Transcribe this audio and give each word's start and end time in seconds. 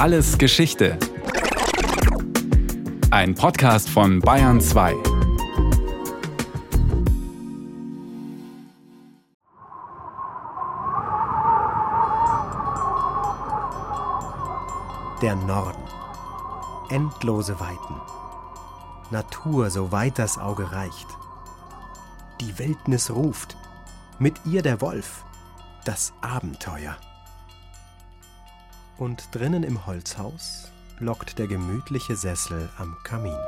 Alles 0.00 0.38
Geschichte. 0.38 0.98
Ein 3.10 3.34
Podcast 3.34 3.90
von 3.90 4.20
Bayern 4.20 4.58
2. 4.58 4.94
Der 15.20 15.36
Norden. 15.36 15.76
Endlose 16.88 17.60
Weiten. 17.60 17.76
Natur, 19.10 19.68
so 19.68 19.92
weit 19.92 20.18
das 20.18 20.38
Auge 20.38 20.72
reicht. 20.72 21.08
Die 22.40 22.58
Wildnis 22.58 23.10
ruft. 23.10 23.58
Mit 24.18 24.40
ihr 24.46 24.62
der 24.62 24.80
Wolf. 24.80 25.26
Das 25.84 26.14
Abenteuer. 26.22 26.96
Und 29.00 29.34
drinnen 29.34 29.62
im 29.62 29.86
Holzhaus 29.86 30.68
lockt 30.98 31.38
der 31.38 31.46
gemütliche 31.46 32.16
Sessel 32.16 32.68
am 32.76 32.98
Kamin. 33.02 33.38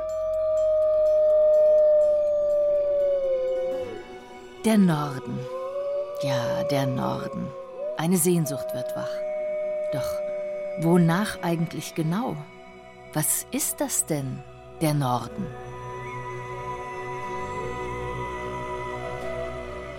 Der 4.65 4.79
Norden. 4.79 5.37
Ja, 6.23 6.63
der 6.63 6.87
Norden. 6.87 7.45
Eine 7.97 8.17
Sehnsucht 8.17 8.65
wird 8.73 8.95
wach. 8.95 9.11
Doch 9.91 10.83
wonach 10.83 11.39
eigentlich 11.43 11.93
genau? 11.93 12.35
Was 13.13 13.45
ist 13.51 13.79
das 13.79 14.07
denn, 14.07 14.41
der 14.81 14.95
Norden? 14.95 15.45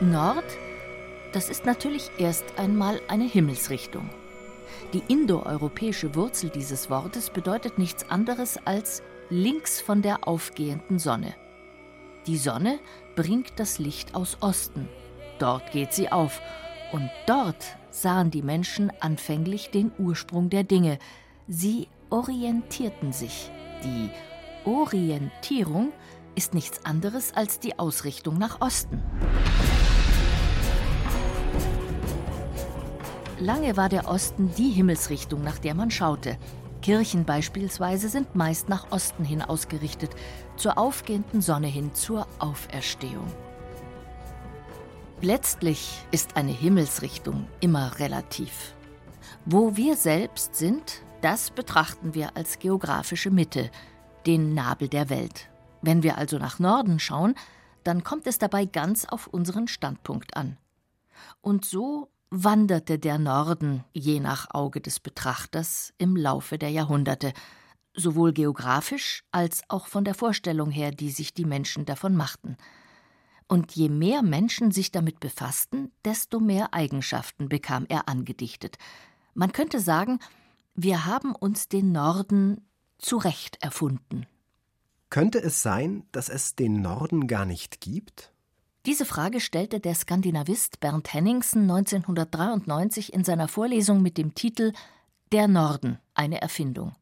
Nord, 0.01 0.45
das 1.33 1.49
ist 1.49 1.65
natürlich 1.65 2.11
erst 2.19 2.45
einmal 2.59 3.01
eine 3.07 3.29
Himmelsrichtung. 3.29 4.11
Die 4.93 5.03
indoeuropäische 5.09 6.15
Wurzel 6.15 6.51
dieses 6.51 6.91
Wortes 6.91 7.31
bedeutet 7.31 7.79
nichts 7.79 8.09
anderes 8.11 8.59
als 8.65 9.03
links 9.31 9.81
von 9.81 10.03
der 10.03 10.29
aufgehenden 10.29 10.99
Sonne. 10.99 11.35
Die 12.27 12.39
Sonne 12.39 12.79
bringt 13.17 13.59
das 13.59 13.79
Licht 13.79 14.15
aus 14.15 14.39
Osten. 14.41 14.89
Dort 15.39 15.73
geht 15.73 15.93
sie 15.93 16.11
auf. 16.11 16.41
Und 16.93 17.11
dort 17.27 17.77
sahen 17.91 18.31
die 18.31 18.43
Menschen 18.43 18.93
anfänglich 19.01 19.71
den 19.71 19.93
Ursprung 19.99 20.49
der 20.49 20.65
Dinge. 20.65 20.99
Sie 21.49 21.89
orientierten 22.11 23.13
sich. 23.13 23.51
Die 23.83 24.11
Orientierung 24.65 25.93
ist 26.35 26.55
nichts 26.55 26.85
anderes 26.85 27.35
als 27.35 27.59
die 27.61 27.79
Ausrichtung 27.79 28.39
nach 28.39 28.61
Osten. 28.61 29.03
Lange 33.45 33.77
war 33.77 33.91
der 33.91 34.09
Osten 34.09 34.55
die 34.57 34.71
Himmelsrichtung, 34.71 35.45
nach 35.45 35.59
der 35.59 35.75
man 35.75 35.91
schaute. 35.91 36.39
Kirchen 36.81 37.27
beispielsweise 37.27 38.09
sind 38.09 38.35
meist 38.35 38.71
nach 38.71 38.91
Osten 38.91 39.23
hin 39.23 39.43
ausgerichtet, 39.43 40.13
zur 40.57 40.79
aufgehenden 40.79 41.43
Sonne 41.43 41.67
hin, 41.67 41.93
zur 41.93 42.27
Auferstehung. 42.39 43.31
Letztlich 45.21 46.07
ist 46.11 46.39
eine 46.39 46.53
Himmelsrichtung 46.53 47.47
immer 47.61 47.99
relativ. 47.99 48.75
Wo 49.45 49.77
wir 49.77 49.97
selbst 49.97 50.55
sind, 50.55 51.03
das 51.21 51.51
betrachten 51.51 52.15
wir 52.15 52.39
als 52.39 52.59
geografische 52.59 53.31
Mitte, 53.31 53.71
den 54.25 54.55
Nabel 54.55 54.89
der 54.89 55.11
Welt. 55.11 55.51
Wenn 55.83 56.03
wir 56.03 56.17
also 56.17 56.39
nach 56.39 56.59
Norden 56.61 56.99
schauen, 56.99 57.35
dann 57.83 58.05
kommt 58.05 58.27
es 58.27 58.39
dabei 58.39 58.65
ganz 58.65 59.05
auf 59.05 59.27
unseren 59.27 59.69
Standpunkt 59.69 60.35
an. 60.35 60.57
Und 61.43 61.67
so 61.67 62.09
wanderte 62.31 62.99
der 62.99 63.19
Norden, 63.19 63.85
je 63.93 64.21
nach 64.21 64.53
Auge 64.53 64.81
des 64.81 65.01
Betrachters, 65.01 65.93
im 65.99 66.17
Laufe 66.17 66.59
der 66.59 66.71
Jahrhunderte, 66.71 67.33
sowohl 67.95 68.33
geografisch 68.33 69.25
als 69.31 69.63
auch 69.69 69.87
von 69.87 70.05
der 70.05 70.15
Vorstellung 70.15 70.71
her, 70.71 70.91
die 70.91 71.11
sich 71.11 71.33
die 71.33 71.45
Menschen 71.45 71.85
davon 71.85 72.17
machten. 72.17 72.57
Und 73.47 73.73
je 73.73 73.89
mehr 73.89 74.23
Menschen 74.23 74.73
sich 74.73 74.91
damit 74.91 75.21
befassten, 75.21 75.93
desto 76.05 76.41
mehr 76.41 76.75
Eigenschaften 76.75 77.49
bekam 77.49 77.87
er 77.89 78.09
angedichtet. 78.09 78.77
Man 79.35 79.53
könnte 79.53 79.81
sagen, 79.81 80.19
wir 80.75 81.05
haben 81.05 81.35
uns 81.35 81.69
den 81.69 81.93
Norden 81.93 82.67
zurecht 82.99 83.63
erfunden. 83.63 84.27
Könnte 85.11 85.41
es 85.41 85.63
sein, 85.63 86.05
dass 86.11 86.29
es 86.29 86.57
den 86.57 86.83
Norden 86.83 87.29
gar 87.29 87.45
nicht 87.45 87.81
gibt? 87.81 88.34
Diese 88.87 89.07
Frage 89.07 89.41
stellte 89.41 89.81
der 89.81 89.95
Skandinavist 89.95 90.79
Bernd 90.79 91.15
Henningsen 91.15 91.63
1993 91.63 93.15
in 93.15 93.25
seiner 93.25 93.49
Vorlesung 93.49 94.03
mit 94.03 94.19
dem 94.19 94.35
Titel 94.35 94.75
Der 95.33 95.49
Norden, 95.49 95.99
eine 96.13 96.43
Erfindung. 96.43 96.95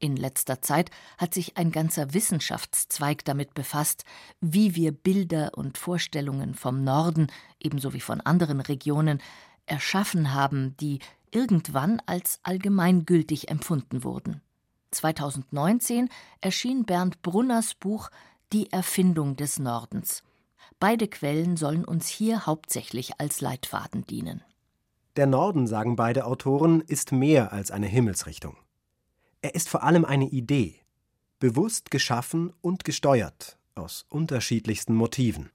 In 0.00 0.16
letzter 0.16 0.60
Zeit 0.60 0.90
hat 1.16 1.32
sich 1.32 1.56
ein 1.56 1.70
ganzer 1.70 2.14
Wissenschaftszweig 2.14 3.24
damit 3.24 3.54
befasst, 3.54 4.04
wie 4.40 4.74
wir 4.74 4.90
Bilder 4.90 5.52
und 5.54 5.78
Vorstellungen 5.78 6.54
vom 6.54 6.82
Norden, 6.82 7.28
ebenso 7.60 7.94
wie 7.94 8.00
von 8.00 8.20
anderen 8.20 8.58
Regionen, 8.60 9.22
erschaffen 9.66 10.34
haben, 10.34 10.76
die 10.78 10.98
irgendwann 11.30 12.02
als 12.06 12.40
allgemeingültig 12.42 13.50
empfunden 13.50 14.02
wurden. 14.02 14.42
2019 14.90 16.08
erschien 16.40 16.84
Bernd 16.84 17.22
Brunners 17.22 17.76
Buch 17.76 18.10
Die 18.52 18.72
Erfindung 18.72 19.36
des 19.36 19.60
Nordens. 19.60 20.24
Beide 20.80 21.08
Quellen 21.08 21.56
sollen 21.56 21.84
uns 21.84 22.08
hier 22.08 22.46
hauptsächlich 22.46 23.20
als 23.20 23.40
Leitfaden 23.40 24.04
dienen. 24.04 24.42
Der 25.16 25.26
Norden, 25.26 25.66
sagen 25.66 25.96
beide 25.96 26.26
Autoren, 26.26 26.80
ist 26.80 27.12
mehr 27.12 27.52
als 27.52 27.70
eine 27.70 27.86
Himmelsrichtung. 27.86 28.56
Er 29.42 29.54
ist 29.54 29.68
vor 29.68 29.82
allem 29.82 30.04
eine 30.04 30.26
Idee, 30.26 30.80
bewusst 31.38 31.90
geschaffen 31.90 32.52
und 32.60 32.84
gesteuert 32.84 33.58
aus 33.74 34.06
unterschiedlichsten 34.08 34.94
Motiven. 34.94 35.50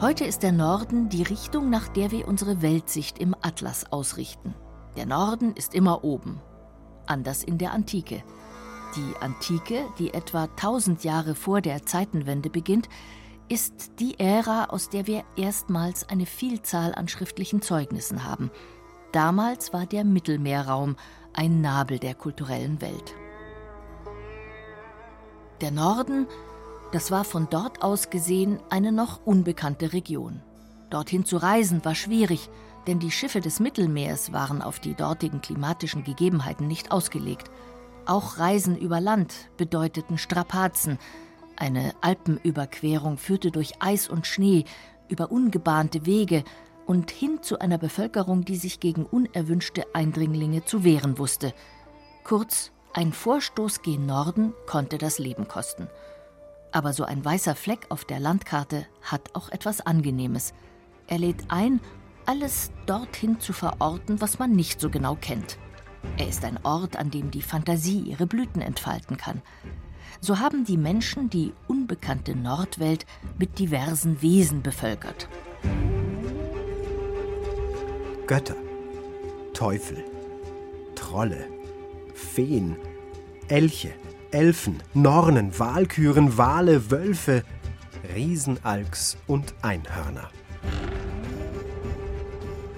Heute 0.00 0.24
ist 0.24 0.42
der 0.42 0.52
Norden 0.52 1.10
die 1.10 1.22
Richtung, 1.22 1.68
nach 1.68 1.88
der 1.88 2.10
wir 2.10 2.26
unsere 2.26 2.62
Weltsicht 2.62 3.18
im 3.18 3.34
Atlas 3.42 3.92
ausrichten. 3.92 4.54
Der 4.96 5.04
Norden 5.04 5.52
ist 5.54 5.74
immer 5.74 6.04
oben, 6.04 6.40
anders 7.06 7.44
in 7.44 7.58
der 7.58 7.72
Antike. 7.72 8.22
Die 8.96 9.14
Antike, 9.20 9.86
die 10.00 10.12
etwa 10.12 10.44
1000 10.44 11.04
Jahre 11.04 11.36
vor 11.36 11.60
der 11.60 11.86
Zeitenwende 11.86 12.50
beginnt, 12.50 12.88
ist 13.48 14.00
die 14.00 14.18
Ära, 14.18 14.66
aus 14.66 14.88
der 14.88 15.06
wir 15.06 15.22
erstmals 15.36 16.08
eine 16.08 16.26
Vielzahl 16.26 16.94
an 16.94 17.06
schriftlichen 17.06 17.62
Zeugnissen 17.62 18.24
haben. 18.24 18.50
Damals 19.12 19.72
war 19.72 19.86
der 19.86 20.04
Mittelmeerraum 20.04 20.96
ein 21.32 21.60
Nabel 21.60 22.00
der 22.00 22.14
kulturellen 22.14 22.80
Welt. 22.80 23.14
Der 25.60 25.70
Norden, 25.70 26.26
das 26.90 27.12
war 27.12 27.24
von 27.24 27.48
dort 27.48 27.82
aus 27.82 28.10
gesehen 28.10 28.58
eine 28.70 28.90
noch 28.90 29.24
unbekannte 29.24 29.92
Region. 29.92 30.42
Dorthin 30.90 31.24
zu 31.24 31.36
reisen 31.36 31.84
war 31.84 31.94
schwierig, 31.94 32.50
denn 32.88 32.98
die 32.98 33.12
Schiffe 33.12 33.40
des 33.40 33.60
Mittelmeers 33.60 34.32
waren 34.32 34.62
auf 34.62 34.80
die 34.80 34.94
dortigen 34.94 35.40
klimatischen 35.40 36.02
Gegebenheiten 36.02 36.66
nicht 36.66 36.90
ausgelegt. 36.90 37.50
Auch 38.10 38.38
Reisen 38.38 38.76
über 38.76 39.00
Land 39.00 39.50
bedeuteten 39.56 40.18
Strapazen. 40.18 40.98
Eine 41.54 41.94
Alpenüberquerung 42.00 43.18
führte 43.18 43.52
durch 43.52 43.74
Eis 43.78 44.08
und 44.08 44.26
Schnee, 44.26 44.64
über 45.08 45.30
ungebahnte 45.30 46.06
Wege 46.06 46.42
und 46.86 47.12
hin 47.12 47.38
zu 47.40 47.60
einer 47.60 47.78
Bevölkerung, 47.78 48.44
die 48.44 48.56
sich 48.56 48.80
gegen 48.80 49.06
unerwünschte 49.06 49.84
Eindringlinge 49.94 50.64
zu 50.64 50.82
wehren 50.82 51.18
wusste. 51.18 51.54
Kurz, 52.24 52.72
ein 52.94 53.12
Vorstoß 53.12 53.82
gen 53.82 54.06
Norden 54.06 54.54
konnte 54.66 54.98
das 54.98 55.20
Leben 55.20 55.46
kosten. 55.46 55.86
Aber 56.72 56.92
so 56.92 57.04
ein 57.04 57.24
weißer 57.24 57.54
Fleck 57.54 57.86
auf 57.90 58.04
der 58.04 58.18
Landkarte 58.18 58.86
hat 59.02 59.36
auch 59.36 59.50
etwas 59.50 59.82
Angenehmes. 59.82 60.52
Er 61.06 61.18
lädt 61.18 61.44
ein, 61.46 61.78
alles 62.26 62.72
dorthin 62.86 63.38
zu 63.38 63.52
verorten, 63.52 64.20
was 64.20 64.40
man 64.40 64.50
nicht 64.50 64.80
so 64.80 64.90
genau 64.90 65.14
kennt. 65.14 65.58
Er 66.16 66.28
ist 66.28 66.44
ein 66.44 66.58
Ort, 66.64 66.96
an 66.96 67.10
dem 67.10 67.30
die 67.30 67.42
Fantasie 67.42 68.00
ihre 68.00 68.26
Blüten 68.26 68.62
entfalten 68.62 69.16
kann. 69.16 69.42
So 70.20 70.38
haben 70.38 70.64
die 70.64 70.76
Menschen 70.76 71.30
die 71.30 71.52
unbekannte 71.66 72.36
Nordwelt 72.36 73.06
mit 73.38 73.58
diversen 73.58 74.20
Wesen 74.22 74.62
bevölkert. 74.62 75.28
Götter, 78.26 78.56
Teufel, 79.54 80.04
Trolle, 80.94 81.48
Feen, 82.14 82.76
Elche, 83.48 83.90
Elfen, 84.30 84.82
Nornen, 84.94 85.58
Walküren, 85.58 86.38
Wale, 86.38 86.90
Wölfe, 86.90 87.42
Riesenalks 88.14 89.16
und 89.26 89.54
Einhörner. 89.62 90.30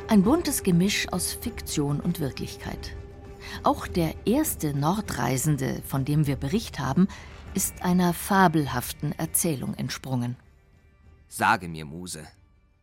Ein 0.09 0.23
buntes 0.23 0.63
Gemisch 0.63 1.09
aus 1.11 1.33
Fiktion 1.33 2.01
und 2.01 2.21
Wirklichkeit. 2.21 2.95
Auch 3.63 3.87
der 3.87 4.15
erste 4.27 4.75
Nordreisende, 4.75 5.83
von 5.87 6.05
dem 6.05 6.27
wir 6.27 6.37
Bericht 6.37 6.79
haben, 6.79 7.09
ist 7.55 7.83
einer 7.83 8.15
fabelhaften 8.15 9.13
Erzählung 9.13 9.75
entsprungen. 9.75 10.37
Sage 11.29 11.69
mir, 11.69 11.85
Muse, 11.85 12.27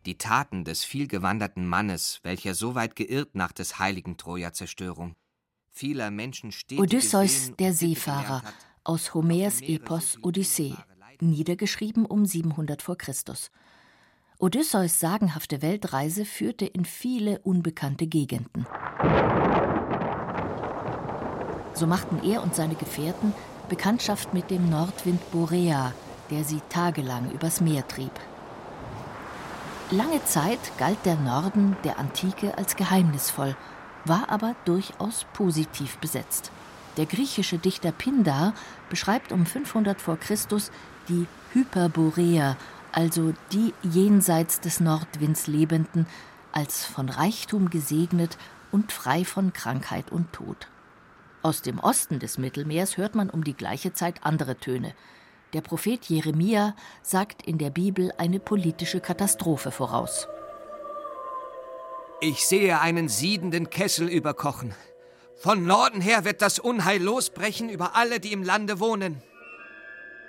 Die 0.05 0.17
Taten 0.17 0.63
des 0.63 0.83
vielgewanderten 0.83 1.67
Mannes, 1.67 2.19
welcher 2.23 2.55
so 2.55 2.73
weit 2.73 2.95
geirrt 2.95 3.35
nach 3.35 3.51
des 3.51 3.79
heiligen 3.79 4.17
Troja-Zerstörung, 4.17 5.15
vieler 5.69 6.09
Menschen 6.09 6.51
steht. 6.51 6.79
Odysseus, 6.79 7.51
der 7.59 7.73
Seefahrer, 7.73 8.41
aus 8.83 9.13
Homers 9.13 9.61
Epos 9.61 10.17
Odyssee, 10.23 10.75
niedergeschrieben 11.19 12.05
um 12.05 12.25
700 12.25 12.81
v. 12.81 12.95
Chr. 12.95 13.13
Odysseus 14.39 14.99
sagenhafte 14.99 15.61
Weltreise 15.61 16.23
führte 16.23 16.65
in 16.65 16.85
viele 16.85 17.39
unbekannte 17.39 18.07
Gegenden. 18.07 18.65
So 21.79 21.87
machten 21.87 22.21
er 22.29 22.43
und 22.43 22.55
seine 22.55 22.75
Gefährten 22.75 23.33
Bekanntschaft 23.69 24.33
mit 24.33 24.51
dem 24.51 24.69
Nordwind 24.69 25.31
Borea, 25.31 25.93
der 26.29 26.43
sie 26.43 26.59
tagelang 26.67 27.31
übers 27.31 27.61
Meer 27.61 27.87
trieb. 27.87 28.11
Lange 29.89 30.21
Zeit 30.25 30.59
galt 30.77 30.97
der 31.05 31.15
Norden 31.15 31.77
der 31.85 31.97
Antike 31.97 32.57
als 32.57 32.75
geheimnisvoll, 32.75 33.55
war 34.03 34.29
aber 34.29 34.57
durchaus 34.65 35.25
positiv 35.31 35.97
besetzt. 35.99 36.51
Der 36.97 37.05
griechische 37.05 37.59
Dichter 37.59 37.93
Pindar 37.93 38.51
beschreibt 38.89 39.31
um 39.31 39.45
500 39.45 40.01
v. 40.01 40.17
Chr. 40.17 40.35
die 41.07 41.27
Hyperborea, 41.53 42.57
also 42.91 43.31
die 43.53 43.73
jenseits 43.83 44.59
des 44.59 44.81
Nordwinds 44.81 45.47
Lebenden, 45.47 46.07
als 46.51 46.85
von 46.85 47.07
Reichtum 47.07 47.69
gesegnet 47.69 48.37
und 48.69 48.91
frei 48.91 49.23
von 49.23 49.53
Krankheit 49.53 50.11
und 50.11 50.33
Tod. 50.33 50.67
Aus 51.41 51.61
dem 51.61 51.79
Osten 51.79 52.19
des 52.19 52.37
Mittelmeers 52.37 52.97
hört 52.97 53.15
man 53.15 53.29
um 53.29 53.43
die 53.43 53.55
gleiche 53.55 53.93
Zeit 53.93 54.23
andere 54.23 54.57
Töne. 54.57 54.93
Der 55.53 55.61
Prophet 55.61 56.05
Jeremia 56.05 56.75
sagt 57.01 57.41
in 57.41 57.57
der 57.57 57.69
Bibel 57.69 58.11
eine 58.17 58.39
politische 58.39 58.99
Katastrophe 58.99 59.71
voraus. 59.71 60.27
Ich 62.21 62.45
sehe 62.45 62.81
einen 62.81 63.07
siedenden 63.07 63.69
Kessel 63.69 64.09
überkochen. 64.09 64.75
Von 65.37 65.65
Norden 65.65 66.01
her 66.01 66.25
wird 66.25 66.41
das 66.41 66.59
Unheil 66.59 67.01
losbrechen 67.01 67.69
über 67.69 67.95
alle, 67.95 68.19
die 68.19 68.33
im 68.33 68.43
Lande 68.43 68.81
wohnen. 68.81 69.23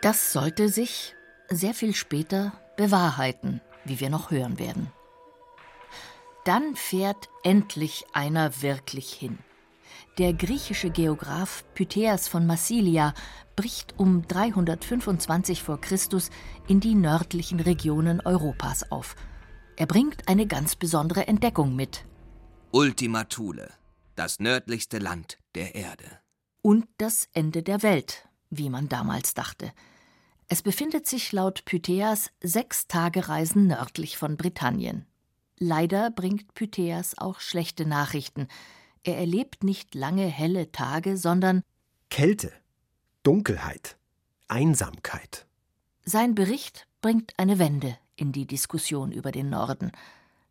Das 0.02 0.32
sollte 0.32 0.68
sich 0.68 1.16
sehr 1.48 1.74
viel 1.74 1.94
später 1.94 2.52
bewahrheiten, 2.76 3.60
wie 3.84 3.98
wir 3.98 4.08
noch 4.08 4.30
hören 4.30 4.60
werden. 4.60 4.92
Dann 6.44 6.76
fährt 6.76 7.28
endlich 7.42 8.06
einer 8.12 8.62
wirklich 8.62 9.12
hin. 9.12 9.38
Der 10.20 10.34
griechische 10.34 10.90
Geograph 10.90 11.64
Pytheas 11.72 12.28
von 12.28 12.44
Massilia 12.44 13.14
bricht 13.56 13.98
um 13.98 14.20
325 14.28 15.62
v. 15.62 15.78
Chr. 15.78 15.96
in 16.68 16.78
die 16.78 16.94
nördlichen 16.94 17.58
Regionen 17.58 18.20
Europas 18.20 18.92
auf. 18.92 19.16
Er 19.76 19.86
bringt 19.86 20.28
eine 20.28 20.46
ganz 20.46 20.76
besondere 20.76 21.26
Entdeckung 21.26 21.74
mit. 21.74 22.04
Ultima 22.70 23.24
Thule, 23.24 23.72
das 24.14 24.40
nördlichste 24.40 24.98
Land 24.98 25.38
der 25.54 25.74
Erde. 25.74 26.18
Und 26.60 26.86
das 26.98 27.26
Ende 27.32 27.62
der 27.62 27.82
Welt, 27.82 28.28
wie 28.50 28.68
man 28.68 28.90
damals 28.90 29.32
dachte. 29.32 29.72
Es 30.48 30.60
befindet 30.60 31.06
sich 31.06 31.32
laut 31.32 31.64
Pytheas 31.64 32.30
sechs 32.42 32.88
Tagereisen 32.88 33.68
nördlich 33.68 34.18
von 34.18 34.36
Britannien. 34.36 35.06
Leider 35.56 36.10
bringt 36.10 36.52
Pytheas 36.52 37.16
auch 37.16 37.40
schlechte 37.40 37.86
Nachrichten. 37.86 38.48
Er 39.02 39.16
erlebt 39.16 39.64
nicht 39.64 39.94
lange 39.94 40.26
helle 40.26 40.72
Tage, 40.72 41.16
sondern 41.16 41.62
Kälte, 42.10 42.52
Dunkelheit, 43.22 43.96
Einsamkeit. 44.48 45.46
Sein 46.04 46.34
Bericht 46.34 46.86
bringt 47.00 47.32
eine 47.38 47.58
Wende 47.58 47.96
in 48.16 48.32
die 48.32 48.46
Diskussion 48.46 49.12
über 49.12 49.32
den 49.32 49.48
Norden. 49.48 49.92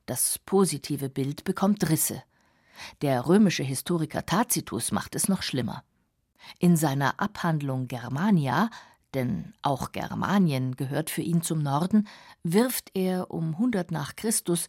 Das 0.07 0.40
positive 0.40 1.10
Bild 1.10 1.44
bekommt 1.44 1.90
Risse. 1.90 2.24
Der 3.01 3.28
römische 3.28 3.63
Historiker 3.63 4.25
Tacitus 4.25 4.92
macht 4.92 5.16
es 5.16 5.28
noch 5.28 5.44
schlimmer. 5.44 5.84
In 6.57 6.78
seiner 6.78 7.19
Abhandlung 7.19 7.88
Germania, 7.88 8.69
denn 9.13 9.54
auch 9.62 9.92
Germanien 9.92 10.75
gehört 10.75 11.10
für 11.10 11.22
ihn 11.22 11.42
zum 11.42 11.60
Norden, 11.60 12.07
wirft 12.44 12.92
er 12.96 13.30
um 13.30 13.50
100 13.56 13.92
nach 13.92 14.16
Christus 14.16 14.68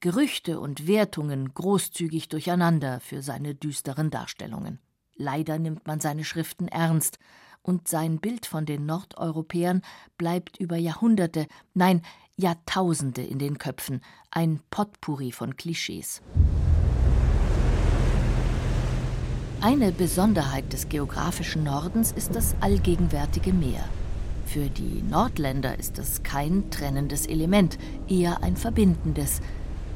Gerüchte 0.00 0.60
und 0.60 0.86
Wertungen 0.86 1.52
großzügig 1.54 2.28
durcheinander 2.28 3.00
für 3.00 3.20
seine 3.20 3.56
düsteren 3.56 4.10
Darstellungen. 4.10 4.78
Leider 5.16 5.58
nimmt 5.58 5.88
man 5.88 5.98
seine 5.98 6.24
Schriften 6.24 6.68
ernst, 6.68 7.18
und 7.62 7.88
sein 7.88 8.18
Bild 8.18 8.46
von 8.46 8.64
den 8.64 8.86
Nordeuropäern 8.86 9.82
bleibt 10.16 10.58
über 10.58 10.76
Jahrhunderte, 10.76 11.48
nein, 11.74 12.02
Jahrtausende 12.36 13.22
in 13.22 13.40
den 13.40 13.58
Köpfen, 13.58 14.00
ein 14.30 14.60
Potpourri 14.70 15.32
von 15.32 15.56
Klischees. 15.56 16.22
Eine 19.60 19.90
Besonderheit 19.90 20.72
des 20.72 20.88
geografischen 20.88 21.64
Nordens 21.64 22.12
ist 22.12 22.36
das 22.36 22.54
allgegenwärtige 22.60 23.52
Meer. 23.52 23.84
Für 24.46 24.70
die 24.70 25.02
Nordländer 25.02 25.78
ist 25.78 25.98
es 25.98 26.22
kein 26.22 26.70
trennendes 26.70 27.26
Element, 27.26 27.76
eher 28.08 28.42
ein 28.42 28.56
verbindendes, 28.56 29.42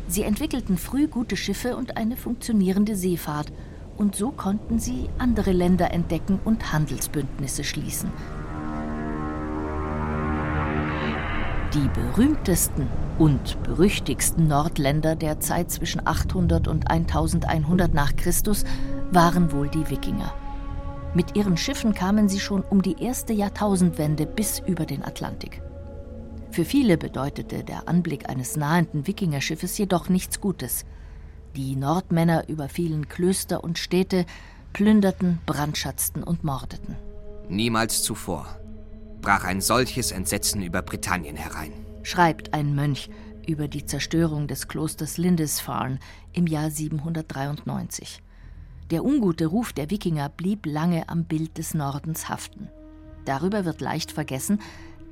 Sie 0.09 0.23
entwickelten 0.23 0.77
früh 0.77 1.09
gute 1.09 1.37
Schiffe 1.37 1.77
und 1.77 1.97
eine 1.97 2.17
funktionierende 2.17 2.97
Seefahrt, 2.97 3.53
und 3.97 4.17
so 4.17 4.31
konnten 4.31 4.79
sie 4.79 5.09
andere 5.19 5.53
Länder 5.53 5.93
entdecken 5.93 6.41
und 6.45 6.73
Handelsbündnisse 6.73 7.63
schließen. 7.63 8.11
Die 11.75 11.89
berühmtesten 11.95 12.87
und 13.19 13.63
berüchtigsten 13.63 14.47
Nordländer 14.47 15.17
der 15.17 15.41
Zeit 15.41 15.71
zwischen 15.71 16.07
800 16.07 16.69
und 16.69 16.91
1100 16.91 17.95
nach 17.95 18.15
Christus 18.17 18.65
waren 19.11 19.53
wohl 19.53 19.69
die 19.69 19.89
Wikinger. 19.89 20.35
Mit 21.15 21.37
ihren 21.37 21.57
Schiffen 21.57 21.95
kamen 21.95 22.29
sie 22.29 22.41
schon 22.41 22.63
um 22.63 22.83
die 22.83 23.03
erste 23.03 23.33
Jahrtausendwende 23.33 24.27
bis 24.27 24.59
über 24.59 24.85
den 24.85 25.03
Atlantik. 25.03 25.63
Für 26.53 26.67
viele 26.67 26.99
bedeutete 26.99 27.65
der 27.65 27.89
Anblick 27.89 28.29
eines 28.29 28.57
nahenden 28.57 29.07
Wikingerschiffes 29.07 29.79
jedoch 29.79 30.11
nichts 30.11 30.39
Gutes. 30.39 30.85
Die 31.57 31.77
Nordmänner 31.77 32.47
überfielen 32.47 33.09
Klöster 33.09 33.65
und 33.65 33.79
Städte, 33.79 34.27
plünderten, 34.75 35.39
brandschatzten 35.47 36.23
und 36.23 36.45
mordeten. 36.45 36.97
Niemals 37.49 38.03
zuvor 38.03 38.59
brach 39.23 39.45
ein 39.45 39.63
solches 39.63 40.13
Entsetzen 40.13 40.63
über 40.63 40.83
Britannien 40.83 41.37
herein, 41.37 41.73
schreibt 42.03 42.53
ein 42.53 42.75
Mönch 42.75 43.09
über 43.47 43.67
die 43.67 43.87
Zerstörung 43.87 44.47
des 44.47 44.69
Klosters 44.69 45.17
Lindisfarne 45.17 46.01
im 46.35 46.47
Jahr 46.47 46.71
793. 46.71 48.21
Der 48.91 49.05
ungute 49.05 49.47
Ruf 49.47 49.73
der 49.73 49.89
Wikinger 49.91 50.29
blieb 50.29 50.67
lange 50.67 51.09
am 51.09 51.25
Bild 51.25 51.57
des 51.57 51.73
Nordens 51.73 52.29
haften. 52.29 52.69
Darüber 53.25 53.65
wird 53.65 53.81
leicht 53.81 54.13
vergessen, 54.13 54.59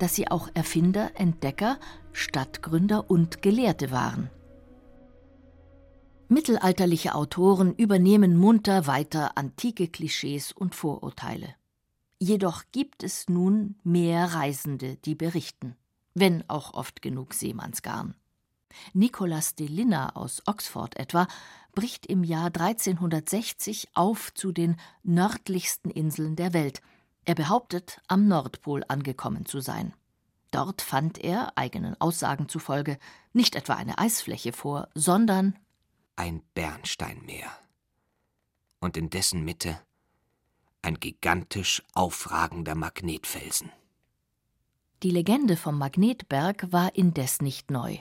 dass 0.01 0.15
sie 0.15 0.31
auch 0.31 0.49
Erfinder, 0.55 1.11
Entdecker, 1.13 1.77
Stadtgründer 2.11 3.11
und 3.11 3.43
Gelehrte 3.43 3.91
waren. 3.91 4.31
Mittelalterliche 6.27 7.13
Autoren 7.13 7.75
übernehmen 7.75 8.35
munter 8.35 8.87
weiter 8.87 9.37
antike 9.37 9.89
Klischees 9.89 10.53
und 10.53 10.73
Vorurteile. 10.73 11.53
Jedoch 12.17 12.63
gibt 12.71 13.03
es 13.03 13.29
nun 13.29 13.75
mehr 13.83 14.33
Reisende, 14.33 14.95
die 14.95 15.13
berichten, 15.13 15.75
wenn 16.15 16.49
auch 16.49 16.73
oft 16.73 17.03
genug 17.03 17.35
Seemannsgarn. 17.35 18.15
Nicolas 18.93 19.53
de 19.53 19.67
Linna 19.67 20.15
aus 20.15 20.41
Oxford 20.47 20.97
etwa 20.97 21.27
bricht 21.73 22.07
im 22.07 22.23
Jahr 22.23 22.47
1360 22.47 23.89
auf 23.93 24.33
zu 24.33 24.51
den 24.51 24.77
nördlichsten 25.03 25.91
Inseln 25.91 26.35
der 26.35 26.53
Welt 26.53 26.81
er 27.25 27.35
behauptet, 27.35 28.01
am 28.07 28.27
Nordpol 28.27 28.83
angekommen 28.87 29.45
zu 29.45 29.59
sein. 29.59 29.93
Dort 30.51 30.81
fand 30.81 31.17
er, 31.17 31.53
eigenen 31.55 31.99
Aussagen 32.01 32.49
zufolge, 32.49 32.97
nicht 33.33 33.55
etwa 33.55 33.75
eine 33.75 33.97
Eisfläche 33.97 34.51
vor, 34.51 34.89
sondern 34.93 35.57
ein 36.15 36.41
Bernsteinmeer. 36.53 37.51
Und 38.79 38.97
in 38.97 39.09
dessen 39.09 39.45
Mitte 39.45 39.79
ein 40.81 40.99
gigantisch 40.99 41.83
aufragender 41.93 42.75
Magnetfelsen. 42.75 43.71
Die 45.03 45.11
Legende 45.11 45.57
vom 45.57 45.77
Magnetberg 45.77 46.71
war 46.71 46.95
indes 46.95 47.41
nicht 47.41 47.71
neu. 47.71 47.97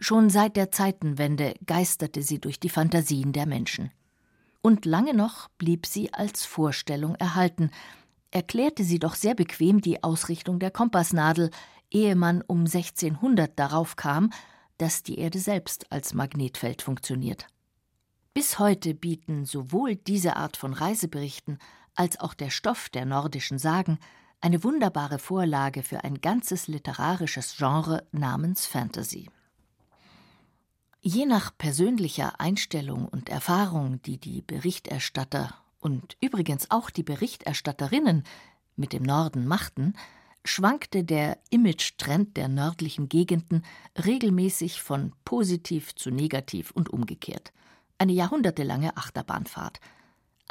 Schon 0.00 0.30
seit 0.30 0.56
der 0.56 0.70
Zeitenwende 0.70 1.54
geisterte 1.66 2.22
sie 2.22 2.40
durch 2.40 2.60
die 2.60 2.68
Fantasien 2.68 3.32
der 3.32 3.46
Menschen. 3.46 3.90
Und 4.60 4.84
lange 4.84 5.14
noch 5.14 5.48
blieb 5.58 5.86
sie 5.86 6.14
als 6.14 6.44
Vorstellung 6.44 7.16
erhalten, 7.16 7.70
erklärte 8.32 8.82
sie 8.82 8.98
doch 8.98 9.14
sehr 9.14 9.34
bequem 9.34 9.80
die 9.80 10.02
Ausrichtung 10.02 10.58
der 10.58 10.72
Kompassnadel, 10.72 11.50
ehe 11.90 12.16
man 12.16 12.42
um 12.42 12.60
1600 12.60 13.56
darauf 13.58 13.96
kam, 13.96 14.30
dass 14.78 15.02
die 15.02 15.18
Erde 15.18 15.38
selbst 15.38 15.92
als 15.92 16.14
Magnetfeld 16.14 16.82
funktioniert. 16.82 17.46
Bis 18.34 18.58
heute 18.58 18.94
bieten 18.94 19.44
sowohl 19.44 19.94
diese 19.94 20.36
Art 20.36 20.56
von 20.56 20.72
Reiseberichten 20.72 21.58
als 21.94 22.18
auch 22.18 22.34
der 22.34 22.50
Stoff 22.50 22.88
der 22.88 23.04
nordischen 23.04 23.58
Sagen 23.58 23.98
eine 24.40 24.64
wunderbare 24.64 25.18
Vorlage 25.18 25.82
für 25.82 26.02
ein 26.02 26.20
ganzes 26.20 26.66
literarisches 26.66 27.56
Genre 27.56 28.06
namens 28.10 28.66
Fantasy. 28.66 29.28
Je 31.00 31.26
nach 31.26 31.56
persönlicher 31.56 32.40
Einstellung 32.40 33.06
und 33.06 33.28
Erfahrung, 33.28 34.00
die 34.02 34.18
die 34.18 34.40
Berichterstatter 34.40 35.54
und 35.82 36.16
übrigens 36.20 36.70
auch 36.70 36.88
die 36.88 37.02
Berichterstatterinnen 37.02 38.24
mit 38.76 38.94
dem 38.94 39.02
Norden 39.02 39.46
machten, 39.46 39.92
schwankte 40.44 41.04
der 41.04 41.38
Image-Trend 41.50 42.36
der 42.36 42.48
nördlichen 42.48 43.10
Gegenden 43.10 43.64
regelmäßig 44.02 44.80
von 44.80 45.12
positiv 45.24 45.94
zu 45.94 46.10
negativ 46.10 46.70
und 46.70 46.88
umgekehrt. 46.88 47.52
Eine 47.98 48.12
jahrhundertelange 48.12 48.96
Achterbahnfahrt– 48.96 49.78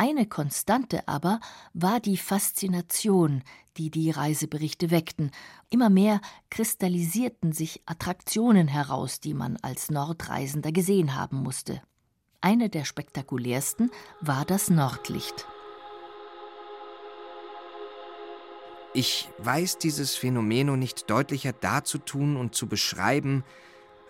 eine 0.02 0.26
Konstante 0.26 1.08
aber 1.08 1.40
war 1.76 2.00
die 2.00 2.18
Faszination, 2.18 3.44
die 3.78 3.92
die 3.92 4.10
Reiseberichte 4.10 4.90
weckten. 4.90 5.30
Immer 5.70 5.92
mehr 5.92 6.22
kristallisierten 6.50 7.52
sich 7.52 7.84
Attraktionen 7.86 8.68
heraus, 8.68 9.20
die 9.20 9.36
man 9.36 9.58
als 9.58 9.92
Nordreisender 9.92 10.72
gesehen 10.72 11.16
haben 11.16 11.38
musste. 11.44 11.84
Eine 12.42 12.70
der 12.70 12.86
spektakulärsten 12.86 13.92
war 14.20 14.46
das 14.46 14.72
Nordlicht. 14.72 15.46
Ich 18.94 19.30
weiß 19.38 19.78
dieses 19.78 20.16
Phänomen 20.16 20.78
nicht 20.80 21.10
deutlicher 21.10 21.54
darzutun 21.54 22.36
und 22.36 22.56
zu 22.56 22.68
beschreiben, 22.68 23.44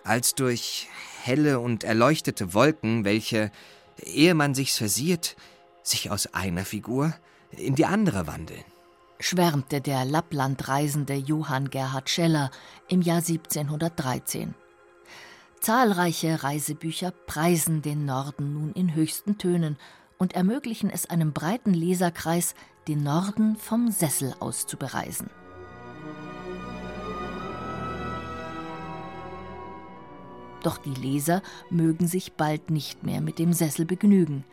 als 0.02 0.34
durch 0.34 0.88
helle 1.22 1.60
und 1.60 1.84
erleuchtete 1.84 2.54
Wolken, 2.54 3.04
welche, 3.04 3.52
ehe 4.02 4.34
man 4.34 4.54
sich's 4.54 4.78
versiert, 4.78 5.36
sich 5.82 6.10
aus 6.10 6.32
einer 6.32 6.64
Figur 6.64 7.14
in 7.50 7.74
die 7.74 7.84
andere 7.84 8.26
wandeln. 8.26 8.64
Schwärmte 9.20 9.80
der 9.82 10.06
Lapplandreisende 10.06 11.14
Johann 11.14 11.70
Gerhard 11.70 12.08
Scheller 12.08 12.50
im 12.88 13.02
Jahr 13.02 13.18
1713. 13.18 14.54
Zahlreiche 15.62 16.42
Reisebücher 16.42 17.12
preisen 17.12 17.82
den 17.82 18.04
Norden 18.04 18.52
nun 18.52 18.72
in 18.72 18.96
höchsten 18.96 19.38
Tönen 19.38 19.76
und 20.18 20.32
ermöglichen 20.32 20.90
es 20.90 21.08
einem 21.08 21.32
breiten 21.32 21.72
Leserkreis, 21.72 22.56
den 22.88 23.04
Norden 23.04 23.54
vom 23.54 23.88
Sessel 23.92 24.34
aus 24.40 24.66
zu 24.66 24.76
bereisen. 24.76 25.30
Doch 30.64 30.78
die 30.78 30.94
Leser 30.94 31.42
mögen 31.70 32.08
sich 32.08 32.32
bald 32.32 32.72
nicht 32.72 33.04
mehr 33.04 33.20
mit 33.20 33.38
dem 33.38 33.52
Sessel 33.52 33.84
begnügen. 33.84 34.44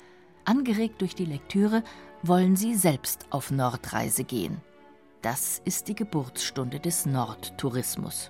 Angeregt 0.46 1.02
durch 1.02 1.16
die 1.16 1.26
Lektüre 1.26 1.84
wollen 2.22 2.56
sie 2.56 2.76
selbst 2.76 3.26
auf 3.32 3.50
Nordreise 3.50 4.26
gehen. 4.26 4.62
Das 5.24 5.60
ist 5.66 5.88
die 5.88 5.96
Geburtsstunde 5.96 6.80
des 6.80 7.08
Nordtourismus. 7.08 8.30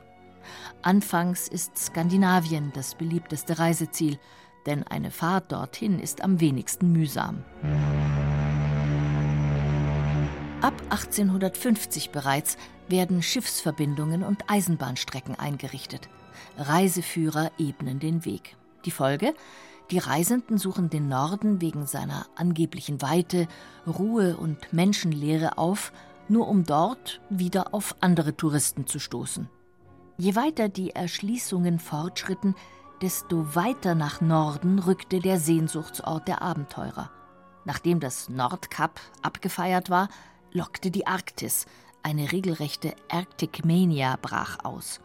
Anfangs 0.81 1.47
ist 1.47 1.77
Skandinavien 1.77 2.71
das 2.73 2.95
beliebteste 2.95 3.59
Reiseziel, 3.59 4.17
denn 4.65 4.83
eine 4.83 5.11
Fahrt 5.11 5.51
dorthin 5.51 5.99
ist 5.99 6.21
am 6.23 6.39
wenigsten 6.39 6.91
mühsam. 6.91 7.43
Ab 10.61 10.73
1850 10.89 12.11
bereits 12.11 12.57
werden 12.89 13.21
Schiffsverbindungen 13.21 14.23
und 14.23 14.43
Eisenbahnstrecken 14.49 15.39
eingerichtet. 15.39 16.09
Reiseführer 16.57 17.51
ebnen 17.57 17.99
den 17.99 18.25
Weg. 18.25 18.57
Die 18.85 18.91
Folge? 18.91 19.33
Die 19.91 19.97
Reisenden 19.97 20.57
suchen 20.57 20.89
den 20.89 21.07
Norden 21.07 21.61
wegen 21.61 21.87
seiner 21.87 22.27
angeblichen 22.35 23.01
Weite, 23.01 23.47
Ruhe 23.87 24.37
und 24.37 24.71
Menschenleere 24.71 25.57
auf, 25.57 25.91
nur 26.27 26.47
um 26.47 26.63
dort 26.63 27.21
wieder 27.29 27.73
auf 27.73 27.95
andere 28.01 28.35
Touristen 28.35 28.85
zu 28.85 28.99
stoßen. 28.99 29.49
Je 30.19 30.35
weiter 30.35 30.67
die 30.67 30.89
Erschließungen 30.89 31.79
fortschritten, 31.79 32.53
desto 33.01 33.55
weiter 33.55 33.95
nach 33.95 34.19
Norden 34.19 34.79
rückte 34.79 35.19
der 35.19 35.39
Sehnsuchtsort 35.39 36.27
der 36.27 36.41
Abenteurer. 36.41 37.09
Nachdem 37.63 38.01
das 38.01 38.27
Nordkap 38.27 38.99
abgefeiert 39.21 39.89
war, 39.89 40.09
lockte 40.51 40.91
die 40.91 41.07
Arktis, 41.07 41.67
eine 42.03 42.33
regelrechte 42.33 42.95
Arctic 43.09 43.63
Mania 43.63 44.17
brach 44.21 44.57
aus. 44.65 44.99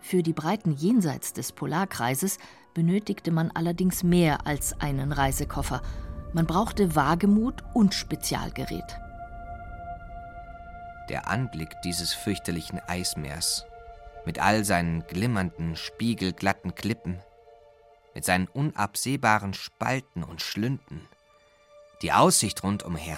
Für 0.00 0.22
die 0.22 0.32
Breiten 0.32 0.72
jenseits 0.72 1.34
des 1.34 1.52
Polarkreises 1.52 2.38
benötigte 2.72 3.30
man 3.30 3.50
allerdings 3.50 4.02
mehr 4.02 4.46
als 4.46 4.80
einen 4.80 5.12
Reisekoffer. 5.12 5.82
Man 6.32 6.46
brauchte 6.46 6.96
Wagemut 6.96 7.62
und 7.74 7.92
Spezialgerät. 7.92 8.98
Der 11.10 11.28
Anblick 11.28 11.76
dieses 11.84 12.14
fürchterlichen 12.14 12.80
Eismeers, 12.86 13.66
mit 14.28 14.40
all 14.40 14.62
seinen 14.62 15.06
glimmernden, 15.06 15.74
spiegelglatten 15.74 16.74
Klippen, 16.74 17.18
mit 18.14 18.26
seinen 18.26 18.46
unabsehbaren 18.46 19.54
Spalten 19.54 20.22
und 20.22 20.42
Schlünden, 20.42 21.08
die 22.02 22.12
Aussicht 22.12 22.62
rundumher, 22.62 23.16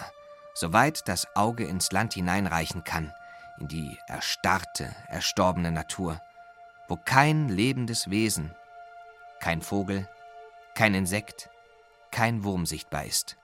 soweit 0.55 1.09
das 1.09 1.26
Auge 1.35 1.64
ins 1.64 1.90
Land 1.90 2.14
hineinreichen 2.14 2.85
kann, 2.85 3.12
in 3.59 3.67
die 3.67 3.99
erstarrte, 4.07 4.95
erstorbene 5.09 5.73
Natur, 5.73 6.21
wo 6.87 6.95
kein 6.95 7.49
lebendes 7.49 8.09
Wesen, 8.11 8.55
kein 9.40 9.62
Vogel, 9.62 10.09
kein 10.76 10.95
Insekt, 10.95 11.50
kein 12.12 12.45
Wurm 12.45 12.67
sichtbar 12.67 13.05
ist. 13.05 13.37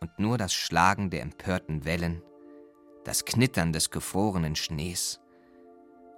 Und 0.00 0.18
nur 0.18 0.38
das 0.38 0.54
Schlagen 0.54 1.10
der 1.10 1.20
empörten 1.20 1.84
Wellen, 1.84 2.22
das 3.04 3.26
Knittern 3.26 3.74
des 3.74 3.90
gefrorenen 3.90 4.56
Schnees 4.56 5.20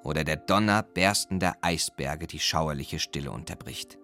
oder 0.03 0.25
der 0.25 0.37
Donner 0.37 0.83
berstender 0.83 1.57
Eisberge 1.61 2.27
die 2.27 2.39
schauerliche 2.39 2.99
Stille 2.99 3.31
unterbricht, 3.31 3.99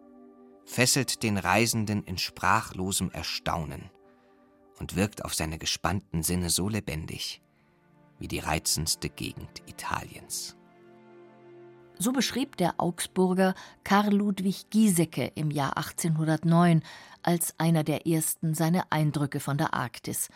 fesselt 0.64 1.22
den 1.22 1.38
Reisenden 1.38 2.02
in 2.04 2.18
sprachlosem 2.18 3.10
Erstaunen 3.10 3.90
und 4.78 4.96
wirkt 4.96 5.24
auf 5.24 5.34
seine 5.34 5.58
gespannten 5.58 6.22
Sinne 6.22 6.50
so 6.50 6.68
lebendig 6.68 7.42
wie 8.18 8.28
die 8.28 8.38
reizendste 8.38 9.10
Gegend 9.10 9.62
Italiens. 9.66 10.56
So 11.98 12.12
beschrieb 12.12 12.56
der 12.56 12.74
Augsburger 12.78 13.54
Karl 13.84 14.14
Ludwig 14.14 14.68
Giesecke 14.70 15.32
im 15.34 15.50
Jahr 15.50 15.76
1809 15.76 16.82
als 17.22 17.54
einer 17.58 17.84
der 17.84 18.06
ersten 18.06 18.54
seine 18.54 18.92
Eindrücke 18.92 19.40
von 19.40 19.56
der 19.56 19.72
Arktis. 19.72 20.28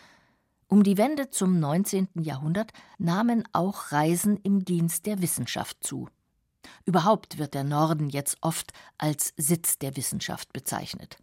Um 0.71 0.83
die 0.83 0.97
Wende 0.97 1.29
zum 1.31 1.61
19. 1.61 2.09
Jahrhundert 2.15 2.73
nahmen 2.97 3.47
auch 3.53 3.93
Reisen 3.93 4.39
im 4.39 4.65
Dienst 4.65 5.05
der 5.05 5.21
Wissenschaft 5.21 5.77
zu. 5.85 6.09
Überhaupt 6.87 7.37
wird 7.37 7.53
der 7.53 7.65
Norden 7.65 8.09
jetzt 8.09 8.39
oft 8.41 8.73
als 8.97 9.35
Sitz 9.37 9.79
der 9.79 9.97
Wissenschaft 9.97 10.53
bezeichnet. 10.55 11.19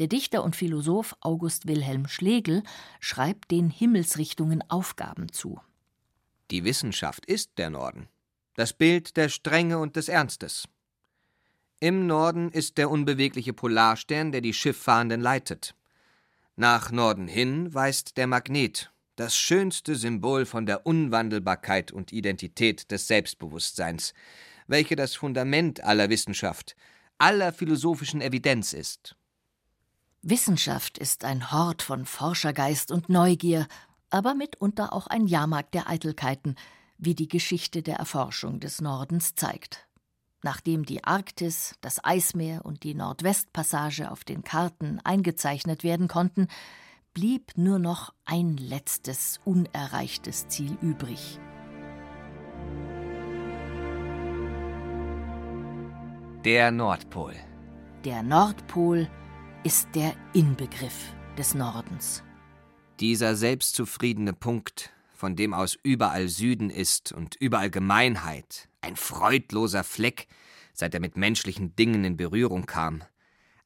Der 0.00 0.08
Dichter 0.08 0.44
und 0.44 0.56
Philosoph 0.56 1.16
August 1.20 1.66
Wilhelm 1.66 2.08
Schlegel 2.08 2.62
schreibt 3.00 3.50
den 3.50 3.70
Himmelsrichtungen 3.70 4.62
Aufgaben 4.68 5.32
zu. 5.32 5.60
Die 6.50 6.64
Wissenschaft 6.64 7.24
ist 7.24 7.52
der 7.56 7.70
Norden 7.70 8.08
das 8.58 8.72
Bild 8.72 9.16
der 9.16 9.28
Strenge 9.28 9.78
und 9.78 9.94
des 9.94 10.08
Ernstes. 10.08 10.66
Im 11.78 12.08
Norden 12.08 12.50
ist 12.50 12.76
der 12.76 12.90
unbewegliche 12.90 13.52
Polarstern, 13.52 14.32
der 14.32 14.40
die 14.40 14.52
Schifffahrenden 14.52 15.20
leitet. 15.20 15.76
Nach 16.60 16.90
Norden 16.90 17.28
hin 17.28 17.72
weist 17.72 18.16
der 18.16 18.26
Magnet, 18.26 18.90
das 19.14 19.36
schönste 19.36 19.94
Symbol 19.94 20.44
von 20.44 20.66
der 20.66 20.86
Unwandelbarkeit 20.86 21.92
und 21.92 22.12
Identität 22.12 22.90
des 22.90 23.06
Selbstbewusstseins, 23.06 24.12
welche 24.66 24.96
das 24.96 25.14
Fundament 25.14 25.84
aller 25.84 26.10
Wissenschaft, 26.10 26.74
aller 27.16 27.52
philosophischen 27.52 28.20
Evidenz 28.20 28.72
ist. 28.72 29.14
Wissenschaft 30.22 30.98
ist 30.98 31.22
ein 31.22 31.52
Hort 31.52 31.82
von 31.82 32.04
Forschergeist 32.04 32.90
und 32.90 33.08
Neugier, 33.08 33.68
aber 34.10 34.34
mitunter 34.34 34.92
auch 34.92 35.06
ein 35.06 35.28
Jahrmarkt 35.28 35.74
der 35.74 35.88
Eitelkeiten, 35.88 36.56
wie 36.96 37.14
die 37.14 37.28
Geschichte 37.28 37.84
der 37.84 37.98
Erforschung 37.98 38.58
des 38.58 38.80
Nordens 38.80 39.36
zeigt. 39.36 39.87
Nachdem 40.42 40.84
die 40.84 41.02
Arktis, 41.02 41.74
das 41.80 42.04
Eismeer 42.04 42.64
und 42.64 42.84
die 42.84 42.94
Nordwestpassage 42.94 44.10
auf 44.10 44.22
den 44.22 44.44
Karten 44.44 45.00
eingezeichnet 45.02 45.82
werden 45.82 46.06
konnten, 46.06 46.46
blieb 47.12 47.52
nur 47.56 47.80
noch 47.80 48.14
ein 48.24 48.56
letztes 48.56 49.40
unerreichtes 49.44 50.46
Ziel 50.46 50.78
übrig. 50.80 51.40
Der 56.44 56.70
Nordpol. 56.70 57.34
Der 58.04 58.22
Nordpol 58.22 59.10
ist 59.64 59.88
der 59.96 60.14
Inbegriff 60.34 61.12
des 61.36 61.54
Nordens. 61.54 62.22
Dieser 63.00 63.34
selbstzufriedene 63.34 64.32
Punkt 64.32 64.90
von 65.12 65.34
dem 65.34 65.52
aus 65.52 65.76
überall 65.82 66.28
Süden 66.28 66.70
ist 66.70 67.10
und 67.12 67.34
überall 67.34 67.70
Gemeinheit, 67.70 68.67
ein 68.80 68.96
freudloser 68.96 69.84
Fleck, 69.84 70.28
seit 70.72 70.94
er 70.94 71.00
mit 71.00 71.16
menschlichen 71.16 71.74
Dingen 71.76 72.04
in 72.04 72.16
Berührung 72.16 72.66
kam, 72.66 73.02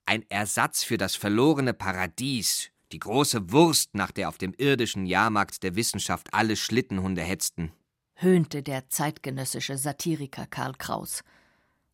ein 0.06 0.24
Ersatz 0.28 0.82
für 0.82 0.98
das 0.98 1.14
verlorene 1.14 1.74
Paradies, 1.74 2.70
die 2.90 2.98
große 2.98 3.52
Wurst, 3.52 3.94
nach 3.94 4.10
der 4.10 4.28
auf 4.28 4.36
dem 4.36 4.52
irdischen 4.56 5.06
Jahrmarkt 5.06 5.62
der 5.62 5.76
Wissenschaft 5.76 6.34
alle 6.34 6.56
Schlittenhunde 6.56 7.22
hetzten, 7.22 7.72
höhnte 8.14 8.62
der 8.62 8.88
zeitgenössische 8.88 9.78
Satiriker 9.78 10.46
Karl 10.46 10.74
Kraus. 10.74 11.22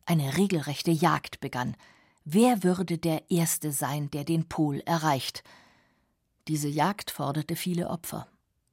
Eine 0.05 0.37
regelrechte 0.37 0.91
Jagd 0.91 1.39
begann. 1.39 1.75
Wer 2.25 2.63
würde 2.63 2.97
der 2.97 3.29
Erste 3.29 3.71
sein, 3.71 4.09
der 4.11 4.23
den 4.23 4.47
Pol 4.49 4.81
erreicht? 4.85 5.43
Diese 6.47 6.67
Jagd 6.67 7.11
forderte 7.11 7.55
viele 7.55 7.89
Opfer. 7.89 8.27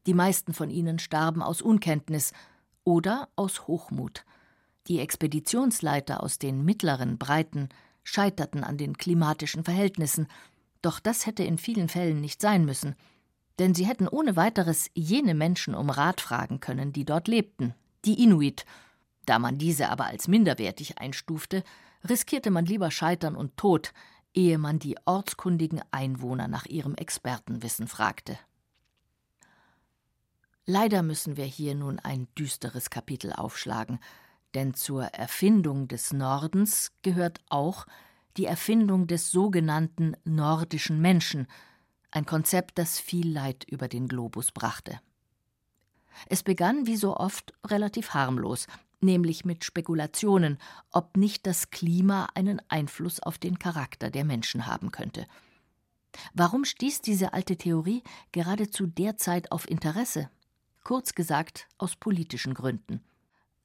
Die 0.07 0.15
meisten 0.15 0.55
von 0.55 0.71
ihnen 0.71 0.99
starben 0.99 1.43
aus 1.43 1.61
Unkenntnis 1.63 2.33
oder 2.85 3.29
aus 3.37 3.67
Hochmut. 3.67 4.25
Die 4.89 5.01
Expeditionsleiter 5.01 6.23
aus 6.23 6.39
den 6.39 6.65
mittleren 6.65 7.19
Breiten 7.19 7.69
scheiterten 8.05 8.63
an 8.63 8.79
den 8.79 8.97
klimatischen 8.97 9.65
Verhältnissen, 9.65 10.29
doch 10.81 11.01
das 11.01 11.27
hätte 11.27 11.43
in 11.43 11.59
vielen 11.59 11.89
Fällen 11.89 12.21
nicht 12.21 12.41
sein 12.41 12.65
müssen, 12.65 12.95
denn 13.59 13.75
sie 13.75 13.87
hätten 13.87 14.07
ohne 14.07 14.37
weiteres 14.37 14.91
jene 14.95 15.35
Menschen 15.35 15.75
um 15.75 15.91
Rat 15.91 16.21
fragen 16.21 16.61
können, 16.61 16.93
die 16.93 17.05
dort 17.05 17.27
lebten, 17.27 17.75
die 18.05 18.23
Inuit. 18.23 18.65
Da 19.25 19.41
man 19.41 19.59
diese 19.59 19.89
aber 19.89 20.07
als 20.07 20.29
minderwertig 20.29 20.99
einstufte, 20.99 21.65
riskierte 22.09 22.51
man 22.51 22.67
lieber 22.67 22.93
Scheitern 22.93 23.35
und 23.35 23.57
Tod, 23.57 23.93
ehe 24.35 24.59
man 24.59 24.79
die 24.79 24.97
ortskundigen 25.05 25.83
Einwohner 25.91 26.47
nach 26.47 26.67
ihrem 26.67 26.95
Expertenwissen 26.95 27.89
fragte. 27.89 28.39
Leider 30.67 31.03
müssen 31.03 31.37
wir 31.37 31.45
hier 31.45 31.75
nun 31.75 31.99
ein 31.99 32.29
düsteres 32.37 32.91
Kapitel 32.91 33.33
aufschlagen, 33.33 33.99
denn 34.55 34.75
zur 34.75 35.05
Erfindung 35.05 35.89
des 35.89 36.13
Nordens 36.13 36.93
gehört 37.03 37.41
auch 37.49 37.87
die 38.37 38.47
Erfindung 38.47 39.07
des 39.07 39.31
sogenannten 39.31 40.17
nordischen 40.25 41.01
Menschen, 41.01 41.47
ein 42.11 42.27
Konzept, 42.27 42.79
das 42.79 42.99
viel 42.99 43.31
Leid 43.31 43.65
über 43.65 43.89
den 43.89 44.09
Globus 44.09 44.53
brachte. 44.53 45.01
Es 46.27 46.43
begann 46.43 46.87
wie 46.87 46.97
so 46.97 47.17
oft 47.17 47.53
relativ 47.67 48.15
harmlos, 48.15 48.67
nämlich 49.01 49.45
mit 49.45 49.65
Spekulationen, 49.65 50.59
ob 50.91 51.17
nicht 51.17 51.47
das 51.47 51.71
Klima 51.71 52.29
einen 52.35 52.63
Einfluss 52.69 53.21
auf 53.21 53.39
den 53.39 53.59
Charakter 53.59 54.11
der 54.11 54.25
Menschen 54.25 54.67
haben 54.67 54.91
könnte. 54.93 55.27
Warum 56.33 56.65
stieß 56.65 57.03
diese 57.03 57.35
alte 57.35 57.57
Theorie 57.57 58.03
gerade 58.33 58.71
zu 58.71 58.87
der 58.87 59.17
Zeit 59.17 59.53
auf 59.53 59.69
Interesse? 59.69 60.31
Kurz 60.83 61.15
gesagt 61.15 61.69
aus 61.79 61.97
politischen 61.97 62.55
Gründen. 62.55 63.03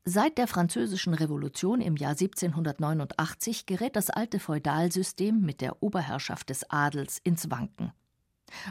Seit 0.03 0.39
der 0.39 0.47
Französischen 0.47 1.13
Revolution 1.13 1.79
im 1.79 1.95
Jahr 1.95 2.11
1789 2.11 3.67
gerät 3.67 3.95
das 3.95 4.09
alte 4.09 4.39
Feudalsystem 4.39 5.41
mit 5.41 5.61
der 5.61 5.83
Oberherrschaft 5.83 6.49
des 6.49 6.67
Adels 6.71 7.19
ins 7.23 7.51
Wanken. 7.51 7.93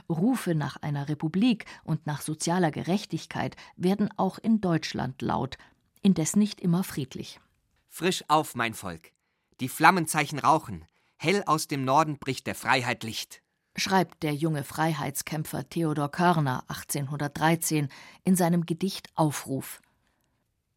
Rufe 0.09 0.57
nach 0.57 0.77
einer 0.77 1.09
Republik 1.09 1.67
und 1.85 2.05
nach 2.07 2.21
sozialer 2.21 2.73
Gerechtigkeit 2.73 3.57
werden 3.77 4.11
auch 4.17 4.39
in 4.39 4.61
Deutschland 4.61 5.23
laut, 5.23 5.57
indes 6.03 6.35
nicht 6.35 6.61
immer 6.61 6.83
friedlich. 6.83 7.41
Frisch 7.89 8.25
auf, 8.29 8.57
mein 8.57 8.75
Volk! 8.75 9.13
Die 9.61 9.69
Flammenzeichen 9.69 10.41
rauchen. 10.41 10.85
Hell 11.17 11.45
aus 11.47 11.69
dem 11.69 11.85
Norden 11.85 12.19
bricht 12.19 12.47
der 12.47 12.55
Freiheit 12.55 13.05
Licht 13.05 13.41
schreibt 13.77 14.23
der 14.23 14.35
junge 14.35 14.65
Freiheitskämpfer 14.65 15.69
Theodor 15.69 16.11
Körner 16.11 16.65
1813 16.69 17.89
in 18.25 18.37
seinem 18.37 18.67
Gedicht 18.67 19.09
Aufruf. 19.15 19.81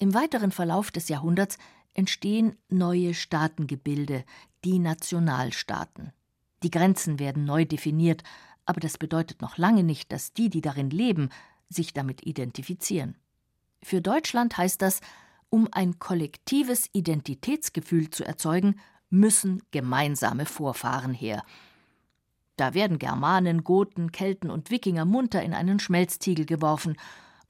Im 0.04 0.14
weiteren 0.14 0.52
Verlauf 0.52 0.92
des 0.92 1.08
Jahrhunderts 1.08 1.58
entstehen 1.94 2.58
neue 2.68 3.14
Staatengebilde, 3.14 4.26
die 4.66 4.78
Nationalstaaten. 4.78 6.12
Die 6.62 6.72
Grenzen 6.72 7.20
werden 7.20 7.46
neu 7.46 7.64
definiert, 7.64 8.22
aber 8.66 8.82
das 8.82 8.98
bedeutet 8.98 9.42
noch 9.42 9.58
lange 9.58 9.82
nicht, 9.82 10.12
dass 10.12 10.34
die, 10.34 10.50
die 10.50 10.60
darin 10.60 10.90
leben, 10.90 11.30
sich 11.70 11.94
damit 11.94 12.28
identifizieren. 12.28 13.16
Für 13.82 14.02
Deutschland 14.02 14.58
heißt 14.58 14.82
das, 14.82 15.00
um 15.50 15.70
ein 15.72 16.00
kollektives 16.00 16.90
Identitätsgefühl 16.92 18.10
zu 18.10 18.26
erzeugen, 18.26 18.82
müssen 19.10 19.64
gemeinsame 19.72 20.46
Vorfahren 20.46 21.14
her. 21.14 21.46
Da 22.58 22.74
werden 22.74 23.00
Germanen, 23.00 23.64
Goten, 23.64 24.12
Kelten 24.12 24.50
und 24.50 24.70
Wikinger 24.70 25.06
munter 25.06 25.42
in 25.44 25.54
einen 25.54 25.80
Schmelztiegel 25.80 26.46
geworfen, 26.46 26.98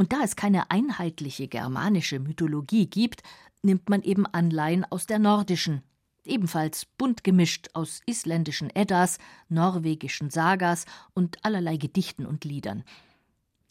und 0.03 0.11
da 0.11 0.19
es 0.21 0.35
keine 0.35 0.69
einheitliche 0.69 1.47
germanische 1.47 2.19
Mythologie 2.19 2.87
gibt, 2.87 3.23
nimmt 3.61 3.87
man 3.87 4.01
eben 4.01 4.25
Anleihen 4.25 4.83
aus 4.83 5.05
der 5.05 5.17
nordischen, 5.17 5.81
ebenfalls 6.25 6.85
bunt 6.85 7.23
gemischt 7.23 7.69
aus 7.71 8.01
isländischen 8.05 8.69
Eddas, 8.69 9.17
norwegischen 9.47 10.29
Sagas 10.29 10.83
und 11.13 11.37
allerlei 11.45 11.77
Gedichten 11.77 12.25
und 12.25 12.43
Liedern. 12.43 12.83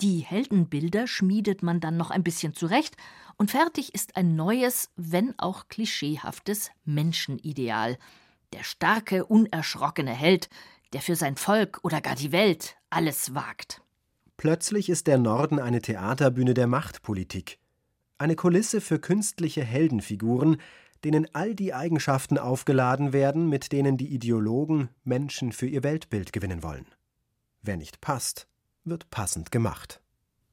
Die 0.01 0.21
Heldenbilder 0.21 1.07
schmiedet 1.07 1.63
man 1.63 1.81
dann 1.81 1.99
noch 1.99 2.11
ein 2.11 2.25
bisschen 2.25 2.55
zurecht, 2.55 2.97
und 3.37 3.51
fertig 3.51 3.95
ist 3.95 4.17
ein 4.17 4.35
neues, 4.35 4.89
wenn 4.97 5.39
auch 5.39 5.69
klischeehaftes 5.69 6.71
Menschenideal. 6.87 7.99
Der 8.55 8.65
starke, 8.65 9.27
unerschrockene 9.27 10.15
Held, 10.15 10.49
der 10.95 11.03
für 11.03 11.15
sein 11.15 11.37
Volk 11.37 11.81
oder 11.83 12.01
gar 12.01 12.15
die 12.15 12.33
Welt 12.33 12.77
alles 12.89 13.35
wagt. 13.35 13.82
Plötzlich 14.43 14.89
ist 14.89 15.07
der 15.07 15.19
Norden 15.19 15.61
eine 15.61 15.81
Theaterbühne 15.81 16.53
der 16.53 16.67
Machtpolitik, 16.67 17.61
eine 18.19 18.35
Kulisse 18.35 18.81
für 18.81 18.99
künstliche 18.99 19.63
Heldenfiguren, 19.63 20.57
denen 21.05 21.33
all 21.33 21.55
die 21.55 21.73
Eigenschaften 21.75 22.39
aufgeladen 22.39 23.13
werden, 23.13 23.49
mit 23.49 23.71
denen 23.71 23.99
die 23.99 24.13
Ideologen 24.13 24.89
Menschen 25.05 25.53
für 25.53 25.69
ihr 25.69 25.85
Weltbild 25.85 26.33
gewinnen 26.33 26.65
wollen. 26.65 26.87
Wer 27.63 27.77
nicht 27.77 28.01
passt, 28.01 28.49
wird 28.83 29.11
passend 29.11 29.53
gemacht. 29.53 30.03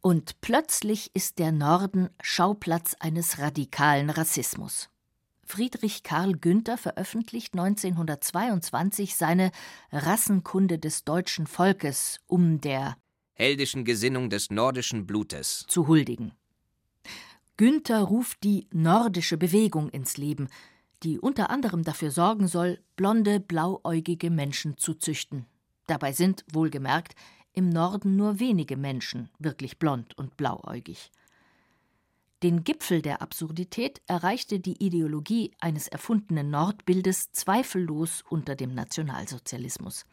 Und 0.02 0.40
plötzlich 0.40 1.10
ist 1.16 1.40
der 1.40 1.52
Norden 1.52 2.12
Schauplatz 2.22 2.96
eines 3.00 3.40
radikalen 3.40 4.12
Rassismus. 4.12 4.92
Friedrich 5.44 6.04
Karl 6.04 6.34
Günther 6.34 6.78
veröffentlicht 6.78 7.56
1922 7.56 9.16
seine 9.16 9.50
Rassenkunde 9.92 10.78
des 10.78 11.06
deutschen 11.06 11.48
Volkes, 11.48 12.20
um 12.28 12.62
der 12.62 12.96
heldischen 13.40 13.86
Gesinnung 13.86 14.30
des 14.30 14.52
nordischen 14.52 15.08
Blutes 15.08 15.66
zu 15.68 15.88
huldigen. 15.88 16.34
Günther 17.56 18.02
ruft 18.02 18.44
die 18.44 18.68
nordische 18.72 19.38
Bewegung 19.38 19.90
ins 19.90 20.18
Leben, 20.18 20.50
die 21.04 21.20
unter 21.20 21.50
anderem 21.50 21.84
dafür 21.84 22.12
sorgen 22.12 22.48
soll, 22.48 22.80
blonde, 22.98 23.40
blauäugige 23.40 24.30
Menschen 24.30 24.78
zu 24.78 24.94
züchten. 24.94 25.46
Dabei 25.88 26.12
sind, 26.12 26.44
wohlgemerkt, 26.52 27.16
im 27.54 27.70
Norden 27.70 28.18
nur 28.18 28.40
wenige 28.40 28.76
Menschen 28.76 29.30
wirklich 29.40 29.80
blond 29.80 30.18
und 30.18 30.36
blauäugig. 30.36 31.10
Den 32.44 32.64
Gipfel 32.64 33.02
der 33.02 33.22
Absurdität 33.22 34.02
erreichte 34.08 34.60
die 34.60 34.84
Ideologie 34.84 35.52
eines 35.60 35.88
erfundenen 35.88 36.50
Nordbildes 36.50 37.32
zweifellos 37.32 38.24
unter 38.30 38.56
dem 38.56 38.74
Nationalsozialismus. 38.74 40.06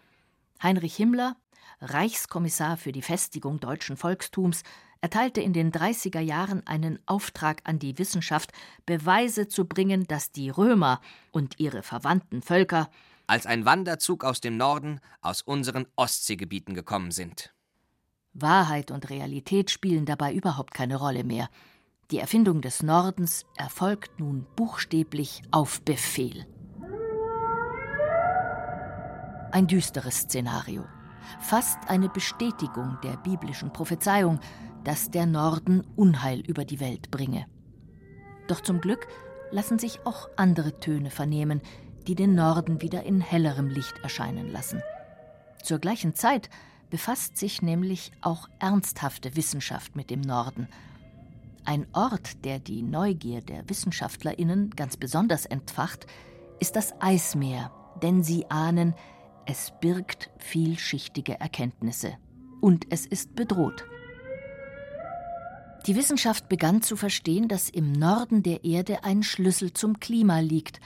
Heinrich 0.63 0.97
Himmler, 0.97 1.37
Reichskommissar 1.81 2.77
für 2.77 2.93
die 2.93 3.03
Festigung 3.03 3.61
deutschen 3.61 3.97
Volkstums, 3.97 4.63
erteilte 5.01 5.41
in 5.41 5.53
den 5.53 5.73
30er 5.73 6.21
Jahren 6.21 6.67
einen 6.67 6.99
Auftrag 7.07 7.61
an 7.65 7.79
die 7.79 7.99
Wissenschaft, 7.99 8.53
Beweise 8.87 9.47
zu 9.47 9.67
bringen, 9.67 10.07
dass 10.07 10.33
die 10.33 10.51
Römer 10.51 11.01
und 11.33 11.61
ihre 11.61 11.83
verwandten 11.83 12.43
Völker 12.43 12.91
als 13.27 13.47
ein 13.47 13.65
Wanderzug 13.65 14.25
aus 14.25 14.41
dem 14.41 14.57
Norden 14.57 15.01
aus 15.21 15.43
unseren 15.43 15.87
Ostseegebieten 15.97 16.75
gekommen 16.75 17.11
sind. 17.11 17.53
Wahrheit 18.33 18.91
und 18.91 19.11
Realität 19.11 19.71
spielen 19.71 20.05
dabei 20.05 20.33
überhaupt 20.33 20.75
keine 20.75 20.97
Rolle 20.97 21.25
mehr. 21.25 21.49
Die 22.11 22.19
Erfindung 22.19 22.61
des 22.61 22.83
Nordens 22.83 23.45
erfolgt 23.57 24.21
nun 24.21 24.47
buchstäblich 24.55 25.43
auf 25.51 25.81
Befehl. 25.83 26.47
Ein 29.51 29.67
düsteres 29.67 30.21
Szenario, 30.21 30.85
fast 31.41 31.79
eine 31.89 32.09
Bestätigung 32.09 32.99
der 33.03 33.17
biblischen 33.17 33.73
Prophezeiung, 33.73 34.41
dass 34.85 35.11
der 35.11 35.27
Norden 35.27 35.83
Unheil 35.97 36.41
über 36.41 36.65
die 36.65 36.81
Welt 36.81 37.11
bringe. 37.11 37.47
Doch 38.49 38.61
zum 38.61 38.81
Glück 38.81 39.07
lassen 39.51 39.79
sich 39.79 40.01
auch 40.05 40.29
andere 40.37 40.79
Töne 40.79 41.11
vernehmen, 41.11 41.61
die 42.07 42.15
den 42.15 42.35
Norden 42.35 42.83
wieder 42.83 43.03
in 43.03 43.21
hellerem 43.21 43.69
Licht 43.69 43.99
erscheinen 44.03 44.51
lassen. 44.53 44.83
Zur 45.63 45.79
gleichen 45.79 46.15
Zeit 46.15 46.49
befasst 46.91 47.37
sich 47.37 47.63
nämlich 47.63 48.13
auch 48.21 48.49
ernsthafte 48.61 49.35
Wissenschaft 49.37 49.97
mit 49.97 50.11
dem 50.11 50.21
Norden– 50.21 50.69
ein 51.67 51.89
Ort, 51.93 52.45
der 52.45 52.61
die 52.61 52.83
Neugier 52.83 53.41
der 53.41 53.69
Wissenschaftlerinnen 53.69 54.71
ganz 54.71 54.97
besonders 54.97 55.47
entfacht, 55.47 56.07
ist 56.61 56.77
das 56.77 56.95
Eismeer, 57.01 57.73
denn 58.01 58.23
sie 58.23 58.49
ahnen, 58.49 58.95
es 59.47 59.73
birgt 59.81 60.31
vielschichtige 60.39 61.41
Erkenntnisse 61.41 62.17
und 62.61 62.87
es 62.91 63.07
ist 63.07 63.35
bedroht. 63.37 63.87
Die 65.87 65.95
Wissenschaft 65.95 66.49
begann 66.49 66.83
zu 66.83 66.97
verstehen, 66.97 67.47
dass 67.47 67.69
im 67.69 67.93
Norden 67.93 68.43
der 68.43 68.65
Erde 68.65 69.05
ein 69.05 69.23
Schlüssel 69.23 69.73
zum 69.73 70.01
Klima 70.01 70.41
liegt 70.41 70.81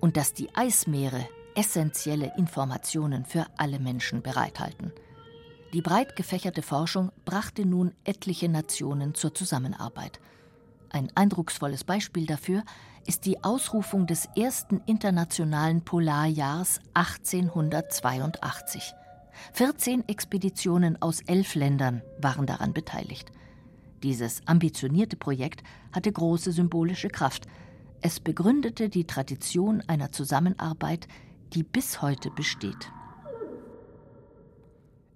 und 0.00 0.16
dass 0.16 0.32
die 0.32 0.54
Eismeere 0.54 1.28
essentielle 1.56 2.32
Informationen 2.36 3.24
für 3.24 3.46
alle 3.56 3.80
Menschen 3.80 4.22
bereithalten. 4.22 4.92
Die 5.72 5.82
breit 5.82 6.14
gefächerte 6.14 6.62
Forschung 6.62 7.10
brachte 7.24 7.66
nun 7.66 7.92
etliche 8.04 8.48
Nationen 8.48 9.14
zur 9.14 9.34
Zusammenarbeit. 9.34 10.20
Ein 10.94 11.10
eindrucksvolles 11.16 11.82
Beispiel 11.82 12.24
dafür 12.24 12.62
ist 13.04 13.26
die 13.26 13.42
Ausrufung 13.42 14.06
des 14.06 14.28
ersten 14.36 14.80
internationalen 14.86 15.84
Polarjahrs 15.84 16.78
1882. 16.94 18.94
14 19.54 20.08
Expeditionen 20.08 21.02
aus 21.02 21.20
elf 21.22 21.56
Ländern 21.56 22.02
waren 22.18 22.46
daran 22.46 22.72
beteiligt. 22.72 23.32
Dieses 24.04 24.46
ambitionierte 24.46 25.16
Projekt 25.16 25.64
hatte 25.90 26.12
große 26.12 26.52
symbolische 26.52 27.08
Kraft. 27.08 27.48
Es 28.00 28.20
begründete 28.20 28.88
die 28.88 29.04
Tradition 29.04 29.82
einer 29.88 30.12
Zusammenarbeit, 30.12 31.08
die 31.54 31.64
bis 31.64 32.02
heute 32.02 32.30
besteht. 32.30 32.92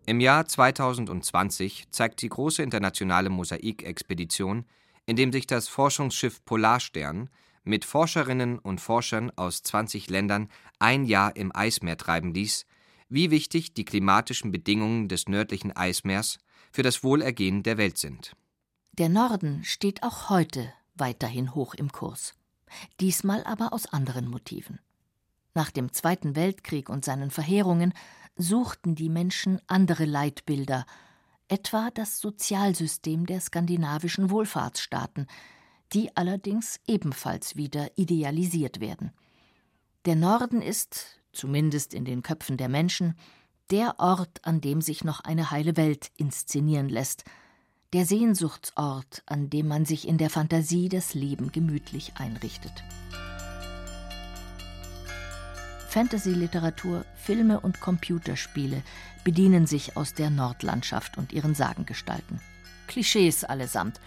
Im 0.06 0.18
Jahr 0.18 0.44
2020 0.44 1.88
zeigt 1.92 2.20
die 2.22 2.30
große 2.30 2.64
internationale 2.64 3.30
Mosaikexpedition 3.30 4.64
in 5.08 5.16
dem 5.16 5.32
sich 5.32 5.46
das 5.46 5.68
Forschungsschiff 5.68 6.44
Polarstern 6.44 7.30
mit 7.64 7.86
Forscherinnen 7.86 8.58
und 8.58 8.78
Forschern 8.78 9.32
aus 9.36 9.62
20 9.62 10.10
Ländern 10.10 10.50
ein 10.78 11.06
Jahr 11.06 11.34
im 11.34 11.50
Eismeer 11.56 11.96
treiben 11.96 12.34
ließ, 12.34 12.66
wie 13.08 13.30
wichtig 13.30 13.72
die 13.72 13.86
klimatischen 13.86 14.52
Bedingungen 14.52 15.08
des 15.08 15.26
nördlichen 15.26 15.74
Eismeers 15.74 16.36
für 16.70 16.82
das 16.82 17.02
Wohlergehen 17.02 17.62
der 17.62 17.78
Welt 17.78 17.96
sind. 17.96 18.36
Der 18.98 19.08
Norden 19.08 19.64
steht 19.64 20.02
auch 20.02 20.28
heute 20.28 20.70
weiterhin 20.94 21.54
hoch 21.54 21.72
im 21.72 21.90
Kurs. 21.90 22.34
Diesmal 23.00 23.42
aber 23.44 23.72
aus 23.72 23.86
anderen 23.86 24.28
Motiven. 24.28 24.78
Nach 25.54 25.70
dem 25.70 25.90
Zweiten 25.94 26.36
Weltkrieg 26.36 26.90
und 26.90 27.06
seinen 27.06 27.30
Verheerungen 27.30 27.94
suchten 28.36 28.94
die 28.94 29.08
Menschen 29.08 29.58
andere 29.68 30.04
Leitbilder 30.04 30.84
etwa 31.48 31.90
das 31.90 32.20
Sozialsystem 32.20 33.26
der 33.26 33.40
skandinavischen 33.40 34.30
Wohlfahrtsstaaten, 34.30 35.26
die 35.92 36.16
allerdings 36.16 36.80
ebenfalls 36.86 37.56
wieder 37.56 37.90
idealisiert 37.96 38.80
werden. 38.80 39.12
Der 40.04 40.16
Norden 40.16 40.62
ist, 40.62 41.20
zumindest 41.32 41.94
in 41.94 42.04
den 42.04 42.22
Köpfen 42.22 42.56
der 42.56 42.68
Menschen, 42.68 43.14
der 43.70 43.98
Ort, 43.98 44.40
an 44.44 44.60
dem 44.60 44.80
sich 44.80 45.04
noch 45.04 45.20
eine 45.20 45.50
heile 45.50 45.76
Welt 45.76 46.10
inszenieren 46.16 46.88
lässt, 46.88 47.24
der 47.92 48.04
Sehnsuchtsort, 48.04 49.22
an 49.26 49.50
dem 49.50 49.68
man 49.68 49.84
sich 49.84 50.06
in 50.06 50.18
der 50.18 50.30
Fantasie 50.30 50.88
das 50.88 51.14
Leben 51.14 51.52
gemütlich 51.52 52.12
einrichtet. 52.16 52.84
Fantasy-Literatur, 55.88 57.04
Filme 57.16 57.60
und 57.60 57.80
Computerspiele 57.80 58.82
bedienen 59.24 59.66
sich 59.66 59.96
aus 59.96 60.12
der 60.12 60.28
Nordlandschaft 60.28 61.16
und 61.16 61.32
ihren 61.32 61.54
Sagengestalten. 61.54 62.40
Klischees 62.86 63.44
allesamt, 63.44 63.98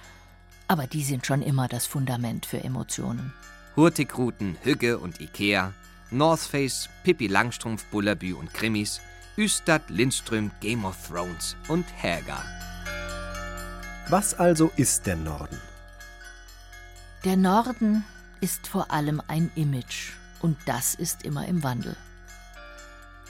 aber 0.68 0.88
die 0.88 1.04
sind 1.04 1.26
schon 1.26 1.42
immer 1.42 1.68
das 1.68 1.88
Fundament 1.88 2.46
für 2.46 2.64
Emotionen. 2.64 3.34
Hurtigruten, 3.76 4.58
Hügge 4.62 5.00
und 5.00 5.20
Ikea, 5.22 5.74
North 6.12 6.42
Face, 6.42 6.88
Pippi 7.04 7.28
Langstrumpf, 7.28 7.86
Bullabü 7.86 8.34
und 8.34 8.54
Krimis, 8.54 9.02
Üstad, 9.38 9.90
Lindström, 9.90 10.52
Game 10.60 10.86
of 10.86 10.96
Thrones 11.08 11.56
und 11.68 11.86
Helga. 11.96 12.44
Was 14.10 14.34
also 14.34 14.72
ist 14.76 15.08
der 15.08 15.16
Norden? 15.16 15.60
Der 17.24 17.38
Norden 17.38 18.04
ist 18.40 18.68
vor 18.68 18.92
allem 18.92 19.22
ein 19.28 19.52
Image 19.56 20.21
und 20.42 20.58
das 20.66 20.96
ist 20.96 21.24
immer 21.24 21.48
im 21.48 21.64
Wandel. 21.64 21.96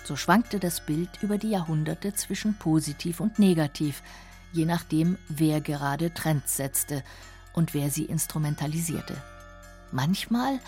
So 0.04 0.16
schwankte 0.16 0.60
das 0.60 0.82
Bild 0.82 1.10
über 1.22 1.38
die 1.38 1.52
Jahrhunderte 1.52 2.14
zwischen 2.14 2.56
positiv 2.56 3.20
und 3.20 3.40
negativ, 3.40 4.02
je 4.52 4.66
nachdem, 4.66 5.18
wer 5.30 5.62
gerade 5.62 6.14
Trends 6.14 6.58
setzte 6.58 7.04
und 7.54 7.74
wer 7.74 7.90
sie 7.90 8.06
instrumentalisierte. 8.06 9.16
Manchmal 9.92 10.60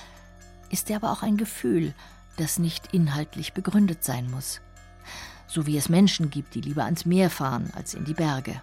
ist 0.70 0.90
er 0.90 0.98
aber 0.98 1.12
auch 1.12 1.24
ein 1.24 1.38
Gefühl, 1.38 1.94
das 2.38 2.60
nicht 2.60 2.94
inhaltlich 2.94 3.54
begründet 3.54 4.04
sein 4.04 4.30
muss. 4.30 4.62
So 5.48 5.66
wie 5.66 5.78
es 5.78 5.90
Menschen 5.90 6.30
gibt, 6.30 6.56
die 6.56 6.62
lieber 6.62 6.86
ans 6.86 7.06
Meer 7.06 7.30
fahren 7.30 7.72
als 7.76 7.94
in 7.94 8.06
die 8.06 8.14
Berge. 8.14 8.60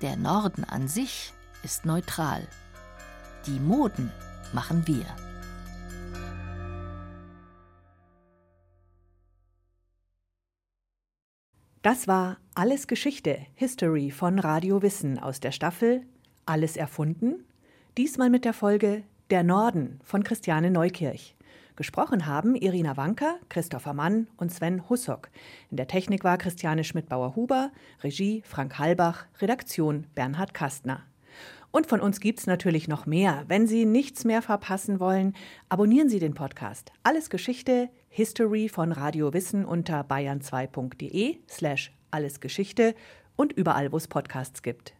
Der 0.00 0.16
Norden 0.16 0.64
an 0.64 0.88
sich 0.88 1.32
ist 1.62 1.86
neutral. 1.86 2.46
Die 3.46 3.60
Moden 3.60 4.10
machen 4.52 4.86
wir. 4.86 5.06
Das 11.82 12.06
war 12.06 12.36
Alles 12.54 12.86
Geschichte, 12.86 13.38
History 13.56 14.12
von 14.12 14.38
Radio 14.38 14.82
Wissen 14.82 15.18
aus 15.18 15.40
der 15.40 15.50
Staffel 15.50 16.02
Alles 16.46 16.76
erfunden. 16.76 17.44
Diesmal 17.98 18.30
mit 18.30 18.44
der 18.44 18.52
Folge 18.52 19.02
Der 19.30 19.42
Norden 19.42 19.98
von 20.04 20.22
Christiane 20.22 20.70
Neukirch. 20.70 21.34
Gesprochen 21.74 22.26
haben 22.26 22.54
Irina 22.54 22.96
Wanker, 22.96 23.34
Christopher 23.48 23.94
Mann 23.94 24.28
und 24.36 24.52
Sven 24.52 24.88
Hussock. 24.88 25.28
In 25.72 25.76
der 25.76 25.88
Technik 25.88 26.22
war 26.22 26.38
Christiane 26.38 26.84
Schmidt-Bauer-Huber, 26.84 27.72
Regie 28.04 28.44
Frank 28.46 28.78
Halbach, 28.78 29.26
Redaktion 29.40 30.06
Bernhard 30.14 30.54
Kastner. 30.54 31.02
Und 31.72 31.88
von 31.88 32.00
uns 32.00 32.20
gibt's 32.20 32.46
natürlich 32.46 32.86
noch 32.86 33.06
mehr. 33.06 33.42
Wenn 33.48 33.66
Sie 33.66 33.86
nichts 33.86 34.24
mehr 34.24 34.42
verpassen 34.42 35.00
wollen, 35.00 35.34
abonnieren 35.68 36.08
Sie 36.08 36.20
den 36.20 36.34
Podcast. 36.34 36.92
Alles 37.02 37.28
Geschichte, 37.28 37.88
History 38.14 38.68
von 38.68 38.92
Radio 38.92 39.32
Wissen 39.32 39.64
unter 39.64 40.02
bayern2.de 40.02 41.38
slash 41.48 41.92
allesgeschichte 42.10 42.94
und 43.36 43.54
überall, 43.54 43.90
wo 43.90 43.96
es 43.96 44.06
Podcasts 44.06 44.62
gibt. 44.62 44.92